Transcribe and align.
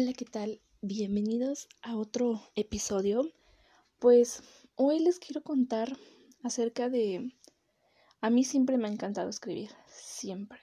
Hola, 0.00 0.12
¿qué 0.12 0.26
tal? 0.26 0.60
Bienvenidos 0.80 1.68
a 1.82 1.96
otro 1.96 2.40
episodio. 2.54 3.32
Pues 3.98 4.44
hoy 4.76 5.00
les 5.00 5.18
quiero 5.18 5.42
contar 5.42 5.96
acerca 6.44 6.88
de... 6.88 7.34
A 8.20 8.30
mí 8.30 8.44
siempre 8.44 8.78
me 8.78 8.86
ha 8.86 8.92
encantado 8.92 9.28
escribir, 9.28 9.70
siempre. 9.88 10.60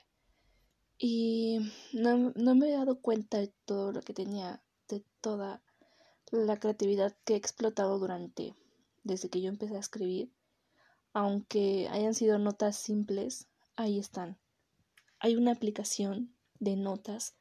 Y 0.97 1.59
no, 1.91 2.32
no 2.33 2.55
me 2.55 2.69
he 2.69 2.71
dado 2.71 3.01
cuenta 3.01 3.39
de 3.39 3.51
todo 3.65 3.91
lo 3.91 4.00
que 4.00 4.13
tenía, 4.13 4.63
de 4.87 5.04
toda 5.19 5.61
la 6.31 6.57
creatividad 6.57 7.13
que 7.25 7.33
he 7.33 7.38
explotado 7.38 7.99
durante, 7.99 8.55
desde 9.04 9.27
que 9.27 9.41
yo 9.41 9.49
empecé 9.49 9.75
a 9.75 9.82
escribir. 9.82 10.32
Aunque 11.11 11.89
hayan 11.89 12.13
sido 12.13 12.39
notas 12.39 12.77
simples, 12.77 13.49
ahí 13.75 13.99
están. 13.99 14.38
Hay 15.19 15.36
una 15.36 15.52
aplicación 15.52 16.33
de 16.61 16.77
notas 16.77 17.36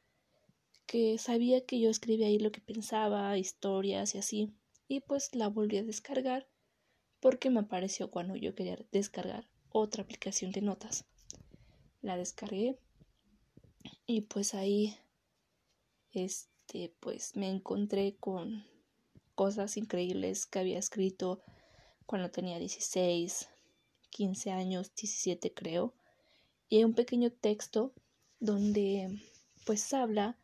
que 0.85 1.17
sabía 1.17 1.65
que 1.65 1.79
yo 1.79 1.89
escribía 1.89 2.27
ahí 2.27 2.39
lo 2.39 2.51
que 2.51 2.61
pensaba, 2.61 3.37
historias 3.37 4.15
y 4.15 4.19
así, 4.19 4.53
y 4.87 5.01
pues 5.01 5.33
la 5.33 5.47
volví 5.47 5.77
a 5.77 5.83
descargar 5.83 6.47
porque 7.19 7.49
me 7.49 7.61
apareció 7.61 8.11
cuando 8.11 8.35
yo 8.35 8.53
quería 8.53 8.77
descargar 8.91 9.49
otra 9.69 10.03
aplicación 10.03 10.51
de 10.51 10.61
notas. 10.61 11.05
La 12.01 12.17
descargué 12.17 12.77
y 14.05 14.21
pues 14.21 14.53
ahí 14.53 14.95
este 16.11 16.95
pues 16.99 17.35
me 17.35 17.49
encontré 17.49 18.15
con 18.17 18.65
cosas 19.33 19.75
increíbles 19.77 20.45
que 20.45 20.59
había 20.59 20.79
escrito 20.79 21.41
cuando 22.05 22.29
tenía 22.29 22.59
16, 22.59 23.49
15 24.11 24.51
años, 24.51 24.93
17 24.95 25.53
creo, 25.53 25.95
y 26.69 26.77
hay 26.77 26.83
un 26.83 26.93
pequeño 26.93 27.31
texto 27.31 27.93
donde 28.39 29.19
pues 29.65 29.93
habla 29.93 30.37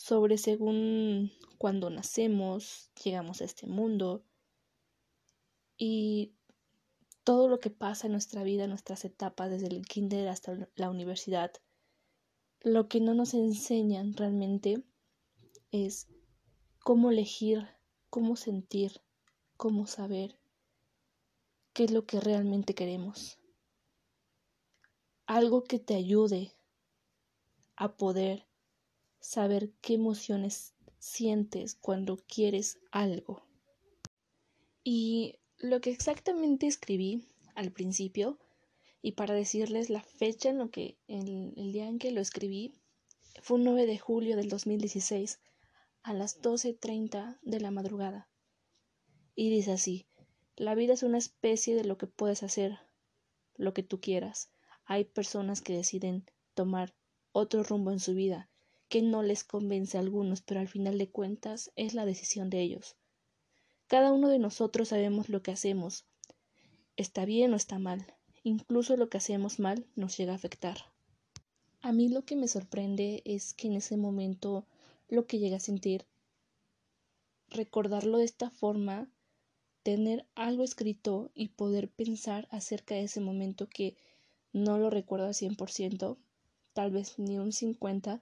sobre 0.00 0.38
según 0.38 1.30
cuando 1.58 1.90
nacemos, 1.90 2.90
llegamos 3.04 3.42
a 3.42 3.44
este 3.44 3.66
mundo 3.66 4.24
y 5.76 6.32
todo 7.22 7.48
lo 7.48 7.60
que 7.60 7.68
pasa 7.68 8.06
en 8.06 8.12
nuestra 8.12 8.42
vida, 8.42 8.66
nuestras 8.66 9.04
etapas, 9.04 9.50
desde 9.50 9.66
el 9.66 9.84
kinder 9.84 10.28
hasta 10.28 10.70
la 10.74 10.88
universidad, 10.88 11.52
lo 12.62 12.88
que 12.88 13.00
no 13.00 13.12
nos 13.12 13.34
enseñan 13.34 14.16
realmente 14.16 14.82
es 15.70 16.08
cómo 16.78 17.10
elegir, 17.10 17.68
cómo 18.08 18.36
sentir, 18.36 19.02
cómo 19.58 19.86
saber 19.86 20.40
qué 21.74 21.84
es 21.84 21.90
lo 21.90 22.06
que 22.06 22.20
realmente 22.20 22.74
queremos. 22.74 23.38
Algo 25.26 25.62
que 25.62 25.78
te 25.78 25.94
ayude 25.94 26.54
a 27.76 27.98
poder 27.98 28.49
saber 29.20 29.70
qué 29.80 29.94
emociones 29.94 30.74
sientes 30.98 31.74
cuando 31.74 32.16
quieres 32.26 32.78
algo. 32.90 33.42
Y 34.82 35.36
lo 35.58 35.80
que 35.80 35.90
exactamente 35.90 36.66
escribí 36.66 37.26
al 37.54 37.70
principio, 37.70 38.38
y 39.02 39.12
para 39.12 39.34
decirles 39.34 39.90
la 39.90 40.02
fecha 40.02 40.50
en 40.50 40.58
lo 40.58 40.70
que 40.70 40.98
el, 41.08 41.54
el 41.56 41.72
día 41.72 41.88
en 41.88 41.98
que 41.98 42.10
lo 42.10 42.20
escribí, 42.20 42.74
fue 43.42 43.58
un 43.58 43.64
9 43.64 43.86
de 43.86 43.98
julio 43.98 44.36
del 44.36 44.48
2016 44.48 45.40
a 46.02 46.12
las 46.12 46.40
12.30 46.42 47.38
de 47.42 47.60
la 47.60 47.70
madrugada. 47.70 48.28
Y 49.34 49.50
dice 49.50 49.72
así, 49.72 50.06
la 50.56 50.74
vida 50.74 50.92
es 50.94 51.02
una 51.02 51.18
especie 51.18 51.74
de 51.74 51.84
lo 51.84 51.96
que 51.96 52.06
puedes 52.06 52.42
hacer, 52.42 52.78
lo 53.56 53.72
que 53.72 53.82
tú 53.82 54.00
quieras. 54.00 54.50
Hay 54.84 55.04
personas 55.04 55.62
que 55.62 55.74
deciden 55.74 56.26
tomar 56.54 56.94
otro 57.32 57.62
rumbo 57.62 57.92
en 57.92 58.00
su 58.00 58.14
vida 58.14 58.49
que 58.90 59.02
no 59.02 59.22
les 59.22 59.44
convence 59.44 59.96
a 59.96 60.00
algunos, 60.00 60.42
pero 60.42 60.58
al 60.58 60.66
final 60.66 60.98
de 60.98 61.08
cuentas 61.08 61.70
es 61.76 61.94
la 61.94 62.04
decisión 62.04 62.50
de 62.50 62.60
ellos. 62.60 62.96
Cada 63.86 64.12
uno 64.12 64.28
de 64.28 64.40
nosotros 64.40 64.88
sabemos 64.88 65.28
lo 65.28 65.44
que 65.44 65.52
hacemos, 65.52 66.06
está 66.96 67.24
bien 67.24 67.52
o 67.52 67.56
está 67.56 67.78
mal, 67.78 68.04
incluso 68.42 68.96
lo 68.96 69.08
que 69.08 69.18
hacemos 69.18 69.60
mal 69.60 69.86
nos 69.94 70.16
llega 70.16 70.32
a 70.32 70.34
afectar. 70.34 70.78
A 71.82 71.92
mí 71.92 72.08
lo 72.08 72.24
que 72.24 72.34
me 72.34 72.48
sorprende 72.48 73.22
es 73.24 73.54
que 73.54 73.68
en 73.68 73.74
ese 73.74 73.96
momento 73.96 74.66
lo 75.08 75.24
que 75.24 75.38
llega 75.38 75.58
a 75.58 75.60
sentir, 75.60 76.04
recordarlo 77.48 78.18
de 78.18 78.24
esta 78.24 78.50
forma, 78.50 79.08
tener 79.84 80.26
algo 80.34 80.64
escrito 80.64 81.30
y 81.32 81.50
poder 81.50 81.88
pensar 81.88 82.48
acerca 82.50 82.96
de 82.96 83.04
ese 83.04 83.20
momento 83.20 83.68
que 83.68 83.96
no 84.52 84.78
lo 84.78 84.90
recuerdo 84.90 85.26
al 85.26 85.34
100%, 85.34 86.16
tal 86.72 86.90
vez 86.90 87.20
ni 87.20 87.38
un 87.38 87.52
50%, 87.52 88.20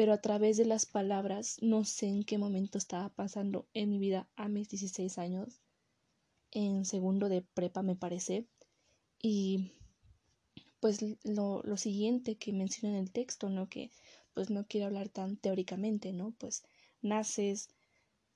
pero 0.00 0.14
a 0.14 0.22
través 0.22 0.56
de 0.56 0.64
las 0.64 0.86
palabras 0.86 1.58
no 1.60 1.84
sé 1.84 2.06
en 2.06 2.24
qué 2.24 2.38
momento 2.38 2.78
estaba 2.78 3.10
pasando 3.10 3.68
en 3.74 3.90
mi 3.90 3.98
vida 3.98 4.26
a 4.34 4.48
mis 4.48 4.70
16 4.70 5.18
años, 5.18 5.60
en 6.52 6.86
segundo 6.86 7.28
de 7.28 7.42
prepa 7.42 7.82
me 7.82 7.96
parece, 7.96 8.46
y 9.20 9.72
pues 10.80 11.04
lo, 11.22 11.62
lo 11.64 11.76
siguiente 11.76 12.36
que 12.36 12.54
menciona 12.54 12.96
en 12.96 13.02
el 13.02 13.10
texto, 13.10 13.50
¿no? 13.50 13.68
Que 13.68 13.90
pues 14.32 14.48
no 14.48 14.66
quiero 14.66 14.86
hablar 14.86 15.10
tan 15.10 15.36
teóricamente, 15.36 16.14
¿no? 16.14 16.32
Pues 16.38 16.62
naces, 17.02 17.68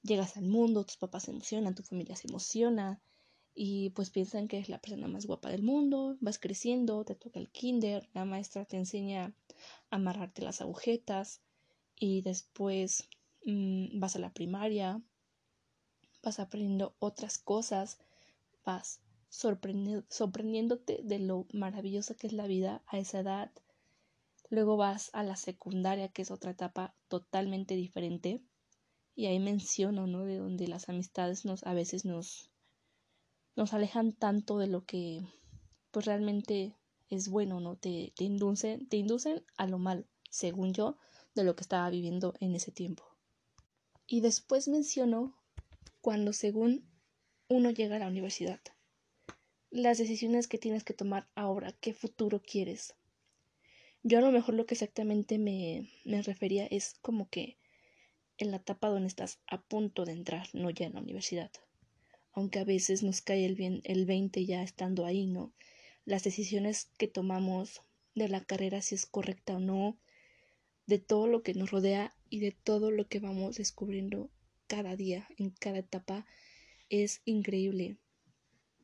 llegas 0.03 0.37
al 0.37 0.45
mundo, 0.45 0.85
tus 0.85 0.99
papás 0.99 1.23
se 1.23 1.31
emocionan, 1.31 1.75
tu 1.75 1.83
familia 1.83 2.15
se 2.15 2.29
emociona, 2.29 3.01
y 3.55 3.89
pues 3.91 4.11
piensan 4.11 4.49
que 4.49 4.59
es 4.59 4.69
la 4.69 4.83
persona 4.83 5.09
más 5.09 5.25
guapa 5.25 5.49
del 5.49 5.63
mundo, 5.63 6.19
vas 6.21 6.39
creciendo, 6.39 7.07
te 7.07 7.15
toca 7.15 7.41
el 7.41 7.49
kinder, 7.49 8.07
la 8.13 8.27
maestra 8.27 8.67
te 8.67 8.77
enseña 8.77 9.33
a 9.91 9.97
amarrarte 9.97 10.43
las 10.43 10.61
agujetas, 10.61 11.41
y 11.99 12.22
después 12.22 13.09
mm, 13.44 13.99
vas 13.99 14.16
a 14.16 14.19
la 14.19 14.32
primaria, 14.32 15.03
vas 16.22 16.41
aprendiendo 16.41 16.97
otras 16.99 17.38
cosas, 17.38 17.99
vas 18.65 19.00
sorprendiéndote 19.28 21.00
de 21.03 21.19
lo 21.19 21.47
maravillosa 21.53 22.15
que 22.15 22.27
es 22.28 22.33
la 22.33 22.47
vida 22.47 22.83
a 22.87 22.99
esa 22.99 23.21
edad. 23.21 23.50
Luego 24.49 24.77
vas 24.77 25.10
a 25.12 25.22
la 25.22 25.37
secundaria, 25.37 26.09
que 26.09 26.22
es 26.22 26.31
otra 26.31 26.53
etapa 26.53 26.94
totalmente 27.09 27.75
diferente. 27.75 28.43
Y 29.16 29.27
ahí 29.27 29.38
menciono, 29.38 30.06
¿no? 30.06 30.25
De 30.25 30.38
donde 30.38 30.69
las 30.69 30.88
amistades 30.88 31.44
nos, 31.44 31.65
a 31.65 31.75
veces 31.75 32.04
nos, 32.04 32.50
nos 33.56 33.72
alejan 33.72 34.12
tanto 34.12 34.59
de 34.59 34.66
lo 34.66 34.84
que 34.84 35.22
pues 35.91 36.06
realmente 36.06 36.77
es 37.09 37.28
bueno, 37.28 37.60
¿no? 37.60 37.77
Te, 37.77 38.12
te, 38.16 38.25
inducen, 38.25 38.88
te 38.88 38.97
inducen 38.97 39.44
a 39.56 39.66
lo 39.66 39.78
malo, 39.78 40.04
según 40.31 40.72
yo, 40.75 40.99
de 41.34 41.45
lo 41.45 41.56
que 41.56 41.62
estaba 41.62 41.89
viviendo 41.91 42.34
en 42.41 42.55
ese 42.55 42.72
tiempo. 42.72 43.05
Y 44.06 44.21
después 44.21 44.69
mencionó 44.69 45.37
cuando 46.00 46.33
según 46.33 46.84
uno 47.49 47.71
llega 47.71 47.97
a 47.97 48.00
la 48.00 48.09
universidad, 48.09 48.61
las 49.71 49.99
decisiones 49.99 50.47
que 50.47 50.59
tienes 50.59 50.84
que 50.84 50.95
tomar 50.95 51.27
ahora, 51.34 51.72
qué 51.72 51.95
futuro 51.95 52.41
quieres. 52.41 52.95
Yo 54.03 54.19
a 54.19 54.21
lo 54.21 54.31
mejor 54.31 54.55
lo 54.55 54.67
que 54.67 54.75
exactamente 54.75 55.39
me, 55.39 55.91
me 56.05 56.22
refería 56.22 56.67
es 56.67 56.95
como 57.00 57.28
que 57.28 57.59
en 58.39 58.51
la 58.51 58.59
etapa 58.59 58.89
donde 58.89 59.09
estás 59.09 59.41
a 59.47 59.62
punto 59.62 60.05
de 60.05 60.12
entrar, 60.12 60.49
no 60.53 60.71
ya 60.71 60.87
en 60.87 60.95
la 60.95 61.01
universidad. 61.01 61.51
Aunque 62.33 62.59
a 62.59 62.65
veces 62.65 63.03
nos 63.03 63.21
cae 63.21 63.47
el, 63.47 63.55
bien, 63.55 63.81
el 63.84 64.06
20 64.06 64.45
ya 64.45 64.62
estando 64.62 65.06
ahí, 65.06 65.27
¿no? 65.27 65.53
Las 66.05 66.25
decisiones 66.25 66.91
que 66.99 67.09
tomamos 67.09 67.81
de 68.15 68.28
la 68.28 68.45
carrera, 68.45 68.83
si 68.83 68.95
es 68.95 69.06
correcta 69.06 69.56
o 69.56 69.61
no, 69.61 69.97
de 70.87 70.99
todo 70.99 71.27
lo 71.27 71.43
que 71.43 71.55
nos 71.55 71.71
rodea 71.71 72.15
y 72.31 72.41
de 72.41 72.53
todo 72.53 72.91
lo 72.91 73.09
que 73.09 73.21
vamos 73.21 73.56
descubriendo 73.56 74.31
cada 74.67 74.97
día, 74.97 75.28
en 75.39 75.51
cada 75.51 75.78
etapa, 75.78 76.27
es 76.89 77.22
increíble. 77.25 77.98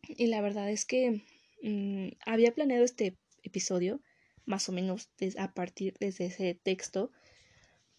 Y 0.08 0.26
la 0.26 0.40
verdad 0.40 0.70
es 0.70 0.84
que 0.84 1.22
mm, 1.62 2.16
había 2.26 2.54
planeado 2.54 2.84
este 2.84 3.18
episodio, 3.42 4.00
más 4.46 4.68
o 4.68 4.72
menos 4.72 5.10
a 5.38 5.52
partir 5.52 5.96
de 5.98 6.08
ese 6.08 6.54
texto, 6.62 7.12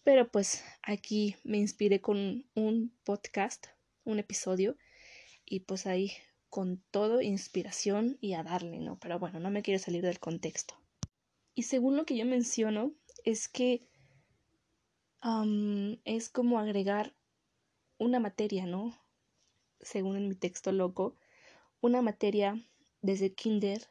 pero 0.04 0.30
pues 0.30 0.64
aquí 0.82 1.36
me 1.44 1.58
inspiré 1.58 2.00
con 2.00 2.44
un 2.54 2.92
podcast, 3.04 3.66
un 4.04 4.18
episodio, 4.18 4.76
y 5.44 5.60
pues 5.60 5.86
ahí 5.86 6.12
con 6.48 6.82
todo 6.90 7.22
inspiración 7.22 8.18
y 8.20 8.34
a 8.34 8.42
darle, 8.42 8.78
¿no? 8.78 8.98
Pero 8.98 9.18
bueno, 9.18 9.40
no 9.40 9.50
me 9.50 9.62
quiero 9.62 9.78
salir 9.78 10.02
del 10.02 10.18
contexto. 10.18 10.74
Y 11.54 11.64
según 11.64 11.96
lo 11.96 12.04
que 12.04 12.16
yo 12.16 12.24
menciono, 12.24 12.92
es 13.24 13.48
que 13.48 13.88
es 16.04 16.28
como 16.28 16.58
agregar 16.58 17.14
una 17.98 18.18
materia, 18.18 18.66
¿no? 18.66 18.98
Según 19.80 20.16
en 20.16 20.28
mi 20.28 20.34
texto 20.34 20.72
loco, 20.72 21.16
una 21.80 22.02
materia 22.02 22.60
desde 23.02 23.32
kinder 23.34 23.88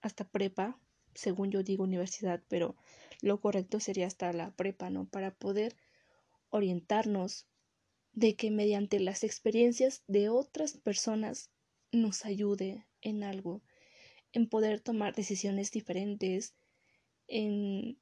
hasta 0.00 0.28
prepa, 0.28 0.78
según 1.14 1.50
yo 1.50 1.62
digo 1.62 1.84
universidad, 1.84 2.42
pero 2.48 2.76
lo 3.22 3.40
correcto 3.40 3.80
sería 3.80 4.06
hasta 4.06 4.32
la 4.32 4.54
prepa, 4.54 4.90
¿no? 4.90 5.08
Para 5.08 5.34
poder 5.34 5.76
orientarnos 6.50 7.48
de 8.12 8.36
que 8.36 8.50
mediante 8.50 9.00
las 9.00 9.24
experiencias 9.24 10.04
de 10.06 10.28
otras 10.28 10.78
personas 10.78 11.50
nos 11.90 12.24
ayude 12.24 12.86
en 13.00 13.24
algo, 13.24 13.62
en 14.32 14.48
poder 14.48 14.80
tomar 14.80 15.14
decisiones 15.14 15.70
diferentes, 15.70 16.54
en 17.26 17.98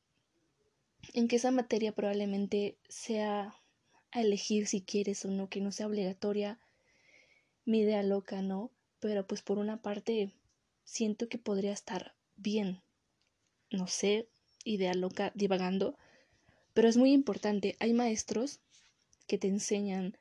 en 1.13 1.29
que 1.29 1.37
esa 1.37 1.51
materia 1.51 1.93
probablemente 1.93 2.79
sea 2.89 3.55
a 4.11 4.21
elegir 4.21 4.67
si 4.67 4.81
quieres 4.81 5.25
o 5.25 5.31
no, 5.31 5.49
que 5.49 5.61
no 5.61 5.73
sea 5.73 5.87
obligatoria, 5.87 6.59
mi 7.65 7.81
idea 7.81 8.03
loca, 8.03 8.43
¿no? 8.43 8.71
Pero 9.01 9.27
pues 9.27 9.43
por 9.43 9.59
una 9.59 9.83
parte 9.83 10.33
siento 10.85 11.29
que 11.29 11.39
podría 11.39 11.73
estar 11.73 12.15
bien, 12.37 12.83
no 13.71 13.87
sé, 13.87 14.29
idea 14.65 14.95
loca, 14.95 15.33
divagando, 15.35 15.99
pero 16.73 16.89
es 16.89 16.97
muy 16.97 17.13
importante. 17.13 17.77
Hay 17.81 17.93
maestros 17.93 18.61
que 19.27 19.39
te 19.39 19.49
enseñan 19.49 20.19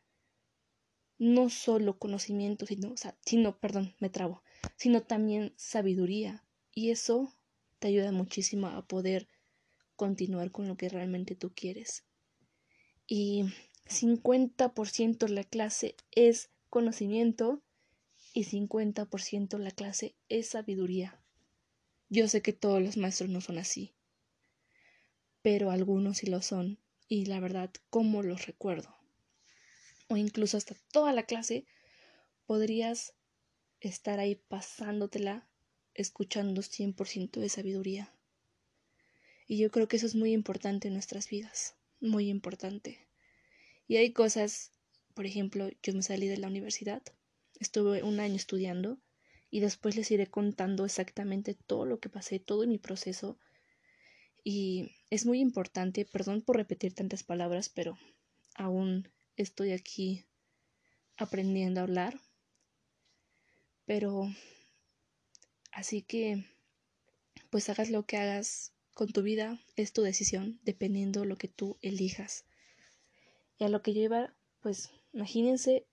no 1.17 1.49
solo 1.49 1.97
conocimiento, 1.97 2.65
sino, 2.65 2.91
o 2.91 2.97
sea, 2.97 3.15
sino, 3.21 3.57
perdón, 3.57 3.95
me 3.99 4.09
trabo, 4.09 4.43
sino 4.75 5.01
también 5.01 5.53
sabiduría. 5.55 6.43
Y 6.73 6.89
eso 6.89 7.33
te 7.79 7.89
ayuda 7.89 8.11
muchísimo 8.11 8.67
a 8.67 8.85
poder 8.85 9.27
continuar 9.95 10.51
con 10.51 10.67
lo 10.67 10.77
que 10.77 10.89
realmente 10.89 11.35
tú 11.35 11.53
quieres. 11.53 12.03
Y 13.07 13.45
50% 13.85 15.27
la 15.27 15.43
clase 15.43 15.95
es 16.11 16.49
conocimiento 16.69 17.61
y 18.33 18.45
50% 18.45 19.57
la 19.57 19.71
clase 19.71 20.15
es 20.29 20.49
sabiduría. 20.49 21.19
Yo 22.09 22.27
sé 22.27 22.41
que 22.41 22.53
todos 22.53 22.81
los 22.81 22.97
maestros 22.97 23.29
no 23.29 23.41
son 23.41 23.57
así, 23.57 23.93
pero 25.41 25.71
algunos 25.71 26.17
sí 26.17 26.27
lo 26.27 26.41
son, 26.41 26.79
y 27.07 27.25
la 27.25 27.39
verdad, 27.39 27.71
¿cómo 27.89 28.23
los 28.23 28.45
recuerdo? 28.45 28.95
O 30.09 30.17
incluso 30.17 30.57
hasta 30.57 30.75
toda 30.91 31.11
la 31.13 31.23
clase 31.23 31.65
podrías 32.45 33.13
estar 33.79 34.19
ahí 34.19 34.35
pasándotela 34.35 35.47
escuchando 35.93 36.61
100% 36.61 37.39
de 37.39 37.49
sabiduría. 37.49 38.12
Y 39.47 39.57
yo 39.57 39.71
creo 39.71 39.87
que 39.87 39.97
eso 39.97 40.05
es 40.05 40.15
muy 40.15 40.33
importante 40.33 40.87
en 40.87 40.93
nuestras 40.93 41.29
vidas, 41.29 41.75
muy 41.99 42.29
importante. 42.29 43.07
Y 43.87 43.97
hay 43.97 44.13
cosas, 44.13 44.71
por 45.13 45.25
ejemplo, 45.25 45.69
yo 45.81 45.93
me 45.93 46.03
salí 46.03 46.27
de 46.27 46.37
la 46.37 46.47
universidad, 46.47 47.03
estuve 47.59 48.03
un 48.03 48.19
año 48.19 48.35
estudiando 48.35 48.99
y 49.49 49.59
después 49.59 49.95
les 49.95 50.09
iré 50.11 50.27
contando 50.27 50.85
exactamente 50.85 51.53
todo 51.53 51.85
lo 51.85 51.99
que 51.99 52.09
pasé, 52.09 52.39
todo 52.39 52.65
mi 52.65 52.77
proceso 52.77 53.37
y 54.43 54.91
es 55.09 55.25
muy 55.25 55.39
importante, 55.39 56.05
perdón 56.05 56.41
por 56.41 56.57
repetir 56.57 56.93
tantas 56.93 57.23
palabras, 57.23 57.69
pero 57.69 57.97
aún 58.55 59.09
estoy 59.37 59.71
aquí 59.71 60.25
aprendiendo 61.15 61.79
a 61.79 61.83
hablar. 61.83 62.19
Pero 63.85 64.29
así 65.71 66.01
que, 66.01 66.45
pues 67.49 67.69
hagas 67.69 67.89
lo 67.89 68.05
que 68.05 68.17
hagas 68.17 68.72
con 68.93 69.11
tu 69.11 69.21
vida, 69.21 69.59
es 69.75 69.93
tu 69.93 70.01
decisión, 70.01 70.59
dependiendo 70.63 71.25
lo 71.25 71.37
que 71.37 71.47
tú 71.47 71.77
elijas. 71.81 72.45
Y 73.57 73.63
a 73.63 73.69
lo 73.69 73.81
que 73.81 73.93
yo 73.93 74.01
iba, 74.01 74.33
pues 74.61 74.91
imagínense 75.13 75.85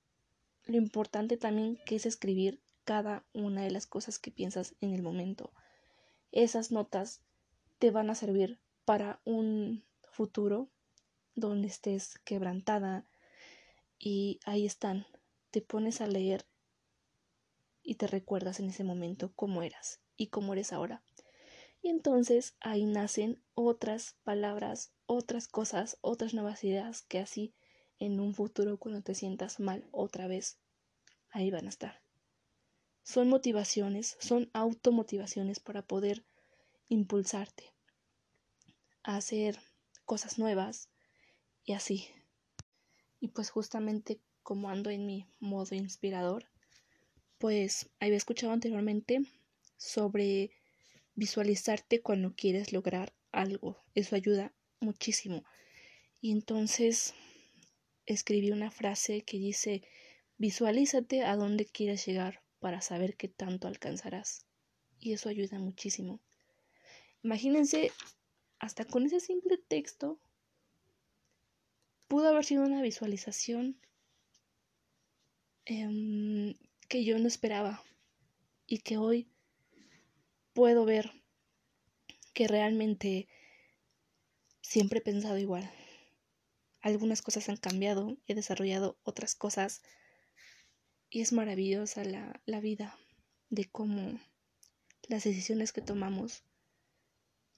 lo 0.66 0.76
importante 0.76 1.36
también 1.36 1.78
que 1.86 1.96
es 1.96 2.06
escribir 2.06 2.60
cada 2.84 3.24
una 3.32 3.62
de 3.62 3.70
las 3.70 3.86
cosas 3.86 4.18
que 4.18 4.30
piensas 4.30 4.74
en 4.80 4.94
el 4.94 5.02
momento. 5.02 5.52
Esas 6.32 6.70
notas 6.70 7.20
te 7.78 7.90
van 7.90 8.10
a 8.10 8.14
servir 8.14 8.60
para 8.84 9.20
un 9.24 9.84
futuro 10.10 10.68
donde 11.34 11.68
estés 11.68 12.18
quebrantada 12.24 13.06
y 13.98 14.40
ahí 14.44 14.66
están. 14.66 15.06
Te 15.50 15.62
pones 15.62 16.00
a 16.00 16.06
leer 16.06 16.44
y 17.82 17.94
te 17.96 18.06
recuerdas 18.06 18.60
en 18.60 18.70
ese 18.70 18.84
momento 18.84 19.32
cómo 19.34 19.62
eras 19.62 20.00
y 20.16 20.28
cómo 20.28 20.52
eres 20.52 20.72
ahora. 20.72 21.02
Y 21.82 21.88
entonces 21.88 22.56
ahí 22.60 22.84
nacen 22.84 23.42
otras 23.54 24.16
palabras, 24.22 24.92
otras 25.06 25.48
cosas, 25.48 25.98
otras 26.02 26.34
nuevas 26.34 26.62
ideas 26.64 27.02
que 27.02 27.18
así 27.18 27.54
en 27.98 28.20
un 28.20 28.34
futuro 28.34 28.78
cuando 28.78 29.02
te 29.02 29.14
sientas 29.14 29.60
mal 29.60 29.86
otra 29.92 30.26
vez, 30.26 30.58
ahí 31.30 31.50
van 31.50 31.66
a 31.66 31.70
estar. 31.70 32.02
Son 33.02 33.28
motivaciones, 33.28 34.16
son 34.20 34.50
automotivaciones 34.52 35.58
para 35.60 35.82
poder 35.82 36.24
impulsarte 36.88 37.72
a 39.02 39.16
hacer 39.16 39.58
cosas 40.04 40.38
nuevas 40.38 40.90
y 41.64 41.72
así. 41.72 42.08
Y 43.20 43.28
pues 43.28 43.50
justamente 43.50 44.20
como 44.42 44.70
ando 44.70 44.90
en 44.90 45.06
mi 45.06 45.26
modo 45.38 45.74
inspirador, 45.74 46.46
pues 47.38 47.90
había 48.00 48.16
escuchado 48.16 48.52
anteriormente 48.52 49.22
sobre 49.76 50.59
visualizarte 51.20 52.00
cuando 52.00 52.34
quieres 52.34 52.72
lograr 52.72 53.12
algo. 53.30 53.76
Eso 53.94 54.16
ayuda 54.16 54.54
muchísimo. 54.80 55.44
Y 56.22 56.32
entonces 56.32 57.12
escribí 58.06 58.50
una 58.52 58.70
frase 58.70 59.20
que 59.20 59.36
dice, 59.36 59.82
visualízate 60.38 61.22
a 61.24 61.36
dónde 61.36 61.66
quieres 61.66 62.06
llegar 62.06 62.42
para 62.58 62.80
saber 62.80 63.16
qué 63.18 63.28
tanto 63.28 63.68
alcanzarás. 63.68 64.46
Y 64.98 65.12
eso 65.12 65.28
ayuda 65.28 65.58
muchísimo. 65.58 66.20
Imagínense, 67.22 67.92
hasta 68.58 68.86
con 68.86 69.04
ese 69.04 69.20
simple 69.20 69.58
texto, 69.58 70.18
pudo 72.08 72.28
haber 72.28 72.46
sido 72.46 72.64
una 72.64 72.80
visualización 72.80 73.78
em, 75.66 76.54
que 76.88 77.04
yo 77.04 77.18
no 77.18 77.28
esperaba 77.28 77.84
y 78.66 78.78
que 78.78 78.96
hoy 78.96 79.28
puedo 80.60 80.84
ver 80.84 81.10
que 82.34 82.46
realmente 82.46 83.30
siempre 84.60 84.98
he 84.98 85.02
pensado 85.02 85.38
igual. 85.38 85.70
Algunas 86.82 87.22
cosas 87.22 87.48
han 87.48 87.56
cambiado, 87.56 88.18
he 88.26 88.34
desarrollado 88.34 88.98
otras 89.02 89.34
cosas 89.34 89.80
y 91.08 91.22
es 91.22 91.32
maravillosa 91.32 92.04
la, 92.04 92.42
la 92.44 92.60
vida 92.60 92.98
de 93.48 93.70
cómo 93.70 94.20
las 95.08 95.24
decisiones 95.24 95.72
que 95.72 95.80
tomamos 95.80 96.44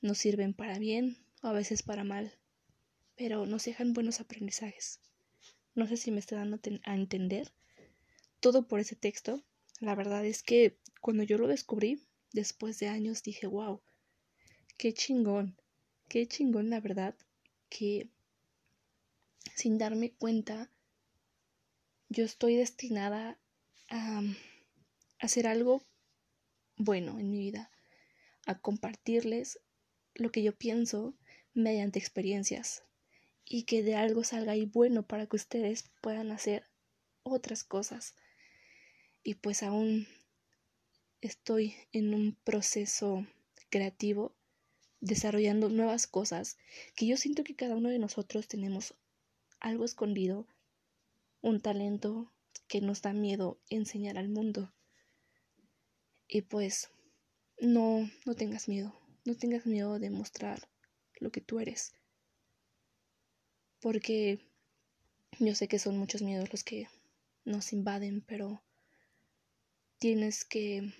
nos 0.00 0.18
sirven 0.18 0.54
para 0.54 0.78
bien 0.78 1.26
o 1.42 1.48
a 1.48 1.52
veces 1.52 1.82
para 1.82 2.04
mal, 2.04 2.38
pero 3.16 3.46
nos 3.46 3.64
dejan 3.64 3.94
buenos 3.94 4.20
aprendizajes. 4.20 5.00
No 5.74 5.88
sé 5.88 5.96
si 5.96 6.12
me 6.12 6.20
estoy 6.20 6.38
dando 6.38 6.60
a 6.84 6.94
entender 6.94 7.52
todo 8.38 8.68
por 8.68 8.78
ese 8.78 8.94
texto. 8.94 9.42
La 9.80 9.96
verdad 9.96 10.24
es 10.24 10.44
que 10.44 10.78
cuando 11.00 11.24
yo 11.24 11.36
lo 11.36 11.48
descubrí, 11.48 12.06
después 12.32 12.78
de 12.78 12.88
años, 12.88 13.22
dije, 13.22 13.46
wow, 13.46 13.82
qué 14.78 14.92
chingón, 14.92 15.56
qué 16.08 16.26
chingón 16.26 16.70
la 16.70 16.80
verdad 16.80 17.14
que 17.68 18.10
sin 19.54 19.78
darme 19.78 20.12
cuenta 20.12 20.70
yo 22.08 22.24
estoy 22.24 22.56
destinada 22.56 23.38
a 23.88 24.22
hacer 25.18 25.46
algo 25.46 25.82
bueno 26.76 27.18
en 27.18 27.30
mi 27.30 27.38
vida, 27.38 27.70
a 28.46 28.58
compartirles 28.58 29.60
lo 30.14 30.30
que 30.30 30.42
yo 30.42 30.54
pienso 30.54 31.14
mediante 31.54 31.98
experiencias 31.98 32.82
y 33.44 33.64
que 33.64 33.82
de 33.82 33.94
algo 33.94 34.24
salga 34.24 34.52
ahí 34.52 34.66
bueno 34.66 35.06
para 35.06 35.26
que 35.26 35.36
ustedes 35.36 35.84
puedan 36.00 36.30
hacer 36.32 36.68
otras 37.22 37.64
cosas. 37.64 38.14
Y 39.22 39.34
pues 39.34 39.62
aún 39.62 40.06
estoy 41.22 41.76
en 41.92 42.12
un 42.12 42.36
proceso 42.44 43.26
creativo 43.70 44.34
desarrollando 45.00 45.68
nuevas 45.68 46.06
cosas 46.06 46.58
que 46.94 47.06
yo 47.06 47.16
siento 47.16 47.44
que 47.44 47.56
cada 47.56 47.76
uno 47.76 47.88
de 47.88 47.98
nosotros 47.98 48.48
tenemos 48.48 48.94
algo 49.60 49.84
escondido, 49.84 50.46
un 51.40 51.60
talento 51.60 52.32
que 52.66 52.80
nos 52.80 53.02
da 53.02 53.12
miedo 53.12 53.60
enseñar 53.70 54.18
al 54.18 54.28
mundo. 54.28 54.74
Y 56.26 56.42
pues 56.42 56.90
no 57.58 58.10
no 58.26 58.34
tengas 58.34 58.68
miedo, 58.68 58.94
no 59.24 59.36
tengas 59.36 59.64
miedo 59.64 59.98
de 59.98 60.10
mostrar 60.10 60.68
lo 61.20 61.30
que 61.30 61.40
tú 61.40 61.60
eres. 61.60 61.94
Porque 63.80 64.40
yo 65.38 65.54
sé 65.54 65.68
que 65.68 65.78
son 65.78 65.98
muchos 65.98 66.22
miedos 66.22 66.50
los 66.50 66.64
que 66.64 66.88
nos 67.44 67.72
invaden, 67.72 68.22
pero 68.22 68.62
tienes 69.98 70.44
que 70.44 70.92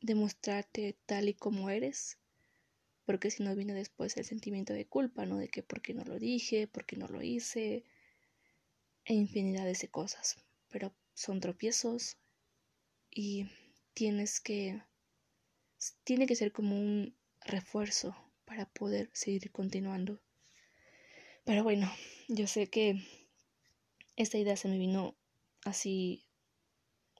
demostrarte 0.00 0.96
tal 1.06 1.28
y 1.28 1.34
como 1.34 1.70
eres, 1.70 2.18
porque 3.04 3.30
si 3.30 3.42
no 3.42 3.54
viene 3.54 3.74
después 3.74 4.16
el 4.16 4.24
sentimiento 4.24 4.72
de 4.72 4.86
culpa, 4.86 5.26
¿no? 5.26 5.38
De 5.38 5.48
que 5.48 5.62
por 5.62 5.80
qué 5.80 5.94
no 5.94 6.04
lo 6.04 6.18
dije, 6.18 6.66
por 6.66 6.84
qué 6.84 6.96
no 6.96 7.08
lo 7.08 7.22
hice, 7.22 7.84
e 9.04 9.14
infinidades 9.14 9.80
de 9.80 9.88
cosas. 9.88 10.36
Pero 10.68 10.94
son 11.14 11.40
tropiezos 11.40 12.18
y 13.10 13.48
tienes 13.94 14.40
que, 14.40 14.82
tiene 16.04 16.26
que 16.26 16.36
ser 16.36 16.52
como 16.52 16.76
un 16.76 17.16
refuerzo 17.40 18.14
para 18.44 18.66
poder 18.66 19.10
seguir 19.12 19.50
continuando. 19.50 20.20
Pero 21.44 21.64
bueno, 21.64 21.90
yo 22.28 22.46
sé 22.46 22.68
que 22.68 23.02
esta 24.16 24.36
idea 24.36 24.56
se 24.56 24.68
me 24.68 24.78
vino 24.78 25.16
así, 25.64 26.27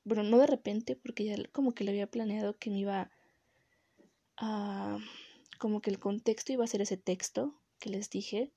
bueno, 0.09 0.23
no 0.23 0.38
de 0.38 0.47
repente, 0.47 0.97
porque 0.97 1.25
ya 1.25 1.37
como 1.53 1.73
que 1.73 1.85
le 1.85 1.91
había 1.91 2.11
planeado 2.11 2.57
que 2.57 2.71
me 2.71 2.79
iba 2.79 3.11
a, 4.38 4.99
como 5.59 5.83
que 5.83 5.91
el 5.91 5.99
contexto 5.99 6.53
iba 6.53 6.65
a 6.65 6.69
ser 6.69 6.81
ese 6.81 6.97
texto, 6.97 7.55
que 7.79 7.91
les 7.91 8.09
dije. 8.09 8.53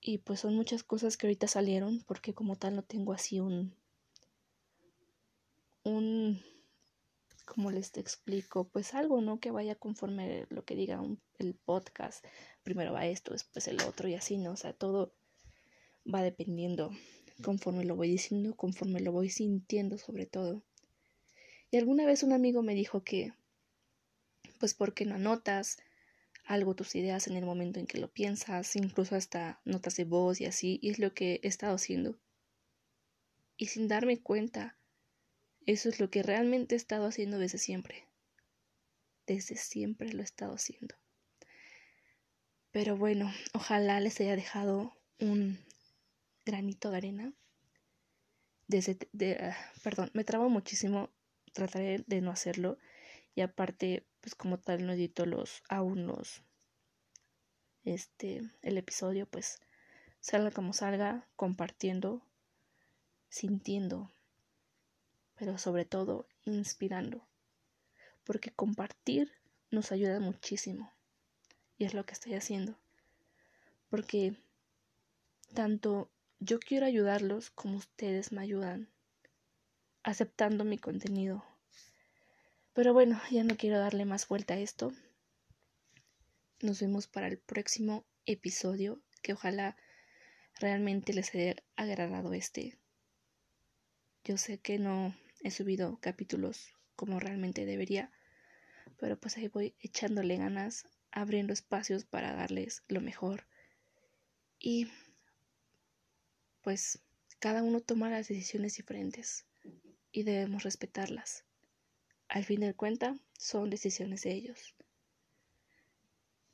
Y 0.00 0.18
pues 0.18 0.40
son 0.40 0.54
muchas 0.54 0.84
cosas 0.84 1.16
que 1.16 1.26
ahorita 1.26 1.48
salieron 1.48 2.02
porque 2.06 2.34
como 2.34 2.56
tal 2.56 2.76
no 2.76 2.82
tengo 2.82 3.14
así 3.14 3.40
un... 3.40 3.74
un... 5.82 6.42
como 7.46 7.70
les 7.70 7.96
explico? 7.96 8.68
Pues 8.68 8.92
algo, 8.92 9.22
¿no? 9.22 9.40
Que 9.40 9.50
vaya 9.50 9.76
conforme 9.76 10.46
lo 10.50 10.62
que 10.66 10.76
diga 10.76 11.00
el 11.38 11.54
podcast. 11.54 12.22
Primero 12.62 12.92
va 12.92 13.06
esto, 13.06 13.32
después 13.32 13.66
el 13.66 13.80
otro 13.80 14.06
y 14.06 14.14
así, 14.14 14.36
¿no? 14.36 14.52
O 14.52 14.56
sea, 14.56 14.74
todo 14.74 15.14
va 16.12 16.22
dependiendo 16.22 16.90
conforme 17.42 17.84
lo 17.84 17.96
voy 17.96 18.08
diciendo, 18.08 18.54
conforme 18.54 19.00
lo 19.00 19.12
voy 19.12 19.30
sintiendo 19.30 19.98
sobre 19.98 20.26
todo. 20.26 20.62
Y 21.70 21.76
alguna 21.76 22.06
vez 22.06 22.22
un 22.22 22.32
amigo 22.32 22.62
me 22.62 22.74
dijo 22.74 23.02
que, 23.02 23.32
pues, 24.60 24.74
¿por 24.74 24.94
qué 24.94 25.04
no 25.04 25.16
anotas 25.16 25.78
algo 26.44 26.74
tus 26.74 26.94
ideas 26.94 27.26
en 27.26 27.36
el 27.36 27.44
momento 27.44 27.80
en 27.80 27.86
que 27.86 27.98
lo 27.98 28.12
piensas, 28.12 28.76
incluso 28.76 29.16
hasta 29.16 29.60
notas 29.64 29.96
de 29.96 30.04
voz 30.04 30.40
y 30.40 30.44
así? 30.44 30.78
Y 30.82 30.90
es 30.90 30.98
lo 30.98 31.14
que 31.14 31.40
he 31.42 31.48
estado 31.48 31.74
haciendo. 31.74 32.18
Y 33.56 33.66
sin 33.66 33.88
darme 33.88 34.20
cuenta, 34.20 34.76
eso 35.66 35.88
es 35.88 35.98
lo 35.98 36.10
que 36.10 36.22
realmente 36.22 36.74
he 36.74 36.78
estado 36.78 37.06
haciendo 37.06 37.38
desde 37.38 37.58
siempre. 37.58 38.06
Desde 39.26 39.56
siempre 39.56 40.12
lo 40.12 40.20
he 40.20 40.24
estado 40.24 40.54
haciendo. 40.54 40.94
Pero 42.70 42.96
bueno, 42.96 43.32
ojalá 43.52 44.00
les 44.00 44.20
haya 44.20 44.36
dejado 44.36 44.96
un 45.18 45.58
granito 46.44 46.90
de 46.90 46.96
arena. 46.96 47.32
Desde, 48.66 48.98
de, 49.12 49.36
ah, 49.36 49.56
perdón, 49.82 50.10
me 50.14 50.24
trabo 50.24 50.48
muchísimo, 50.48 51.10
trataré 51.52 52.04
de 52.06 52.20
no 52.20 52.30
hacerlo. 52.30 52.78
Y 53.34 53.40
aparte, 53.40 54.06
pues 54.20 54.34
como 54.34 54.58
tal 54.58 54.86
no 54.86 54.92
edito 54.92 55.26
los 55.26 55.62
aún 55.68 56.06
los 56.06 56.42
este 57.84 58.42
el 58.62 58.78
episodio, 58.78 59.26
pues 59.26 59.60
salga 60.20 60.50
como 60.50 60.72
salga, 60.72 61.28
compartiendo, 61.36 62.22
sintiendo, 63.28 64.10
pero 65.36 65.58
sobre 65.58 65.84
todo 65.84 66.26
inspirando. 66.44 67.26
Porque 68.24 68.50
compartir 68.50 69.32
nos 69.70 69.92
ayuda 69.92 70.18
muchísimo. 70.20 70.90
Y 71.76 71.84
es 71.84 71.92
lo 71.92 72.06
que 72.06 72.14
estoy 72.14 72.34
haciendo. 72.34 72.78
Porque 73.90 74.36
tanto 75.52 76.10
yo 76.40 76.58
quiero 76.58 76.86
ayudarlos 76.86 77.50
como 77.50 77.78
ustedes 77.78 78.32
me 78.32 78.42
ayudan, 78.42 78.88
aceptando 80.02 80.64
mi 80.64 80.78
contenido. 80.78 81.44
Pero 82.72 82.92
bueno, 82.92 83.20
ya 83.30 83.44
no 83.44 83.56
quiero 83.56 83.78
darle 83.78 84.04
más 84.04 84.28
vuelta 84.28 84.54
a 84.54 84.58
esto. 84.58 84.92
Nos 86.60 86.80
vemos 86.80 87.06
para 87.06 87.28
el 87.28 87.38
próximo 87.38 88.04
episodio, 88.26 89.00
que 89.22 89.32
ojalá 89.32 89.76
realmente 90.58 91.12
les 91.12 91.34
haya 91.34 91.56
agradado 91.76 92.32
este. 92.34 92.78
Yo 94.24 94.36
sé 94.38 94.58
que 94.58 94.78
no 94.78 95.14
he 95.42 95.50
subido 95.50 95.98
capítulos 96.00 96.72
como 96.96 97.20
realmente 97.20 97.66
debería, 97.66 98.10
pero 98.98 99.18
pues 99.18 99.36
ahí 99.36 99.48
voy 99.48 99.74
echándole 99.80 100.36
ganas, 100.36 100.86
abriendo 101.10 101.52
espacios 101.52 102.04
para 102.04 102.34
darles 102.34 102.82
lo 102.88 103.00
mejor. 103.00 103.46
Y 104.58 104.88
pues 106.64 106.98
cada 107.38 107.62
uno 107.62 107.80
toma 107.80 108.08
las 108.08 108.26
decisiones 108.26 108.74
diferentes 108.76 109.44
y 110.10 110.22
debemos 110.22 110.62
respetarlas. 110.62 111.44
Al 112.28 112.44
fin 112.44 112.60
de 112.60 112.74
cuentas, 112.74 113.20
son 113.38 113.68
decisiones 113.68 114.22
de 114.22 114.32
ellos. 114.32 114.74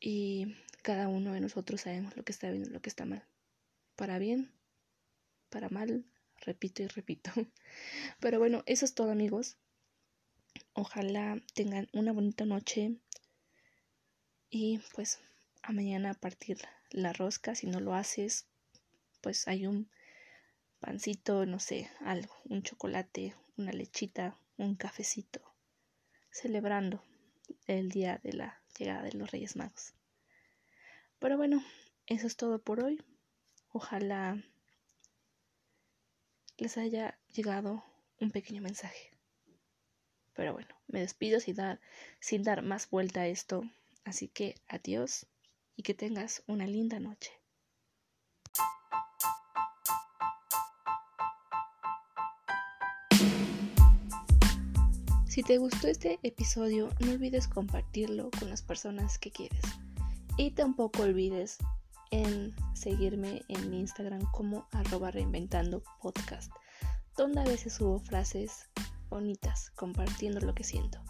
Y 0.01 0.57
cada 0.83 1.07
uno 1.09 1.33
de 1.33 1.41
nosotros 1.41 1.83
sabemos 1.83 2.17
lo 2.17 2.25
que 2.25 2.33
está 2.33 2.51
bien 2.51 2.65
y 2.67 2.71
lo 2.71 2.83
que 2.83 2.89
está 2.89 3.05
mal. 3.05 3.25
Para 3.95 4.19
bien, 4.19 4.51
para 5.49 5.69
mal, 5.69 6.05
repito 6.39 6.83
y 6.83 6.89
repito. 6.89 7.31
Pero 8.21 8.41
bueno, 8.41 8.65
eso 8.67 8.85
es 8.85 8.95
todo 8.95 9.13
amigos. 9.13 9.59
Ojalá 10.73 11.41
tengan 11.55 11.89
una 11.93 12.13
bonita 12.13 12.45
noche 12.47 12.97
y 14.51 14.81
pues 14.95 15.21
a 15.63 15.71
mañana 15.71 16.11
a 16.11 16.15
partir 16.15 16.59
la 16.91 17.13
rosca. 17.13 17.55
Si 17.55 17.69
no 17.69 17.79
lo 17.79 17.95
haces, 17.95 18.47
pues 19.21 19.47
hay 19.47 19.67
un 19.67 19.89
pancito, 20.81 21.47
no 21.47 21.61
sé, 21.61 21.91
algo, 22.01 22.35
un 22.45 22.63
chocolate, 22.63 23.35
una 23.57 23.73
lechita, 23.73 24.37
un 24.57 24.75
cafecito, 24.75 25.41
celebrando 26.31 27.03
el 27.67 27.91
día 27.91 28.21
de 28.23 28.33
la 28.33 28.63
llegada 28.79 29.03
de 29.03 29.13
los 29.13 29.31
Reyes 29.31 29.57
Magos. 29.57 29.95
Pero 31.19 31.37
bueno, 31.37 31.63
eso 32.07 32.27
es 32.27 32.37
todo 32.37 32.61
por 32.63 32.83
hoy. 32.83 33.03
Ojalá 33.73 34.43
les 36.57 36.77
haya 36.77 37.19
llegado 37.33 37.85
un 38.19 38.31
pequeño 38.31 38.63
mensaje. 38.63 39.11
Pero 40.35 40.53
bueno, 40.53 40.75
me 40.87 41.01
despido 41.01 41.41
sin 41.41 41.57
dar, 41.57 41.81
sin 42.21 42.43
dar 42.43 42.63
más 42.63 42.89
vuelta 42.89 43.23
a 43.23 43.29
esto. 43.29 43.63
Así 44.05 44.29
que 44.29 44.55
adiós 44.67 45.27
y 45.77 45.83
que 45.83 45.95
tengas 45.95 46.43
una 46.47 46.67
linda 46.67 47.01
noche. 47.01 47.40
Si 55.41 55.45
te 55.45 55.57
gustó 55.57 55.89
este 55.89 56.19
episodio, 56.23 56.91
no 57.01 57.13
olvides 57.13 57.49
compartirlo 57.49 58.31
con 58.39 58.51
las 58.51 58.61
personas 58.61 59.19
que 59.19 59.31
quieres. 59.31 59.63
Y 60.37 60.51
tampoco 60.51 61.05
olvides 61.05 61.57
en 62.11 62.55
seguirme 62.75 63.41
en 63.49 63.73
Instagram 63.73 64.21
como 64.33 64.69
arroba 64.71 65.11
reinventando 65.11 65.83
podcast, 66.03 66.53
donde 67.17 67.41
a 67.41 67.45
veces 67.45 67.73
subo 67.73 68.01
frases 68.01 68.69
bonitas 69.09 69.71
compartiendo 69.71 70.41
lo 70.41 70.55
que 70.55 70.63
siento. 70.63 71.03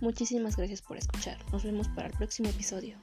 Muchísimas 0.00 0.56
gracias 0.56 0.82
por 0.82 0.96
escuchar. 0.96 1.38
Nos 1.52 1.62
vemos 1.62 1.86
para 1.90 2.08
el 2.08 2.14
próximo 2.14 2.48
episodio. 2.48 2.98